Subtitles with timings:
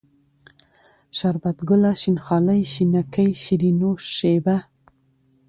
[1.17, 4.57] شربت گله، شين خالۍ، شينکۍ، شيرينو، شېبه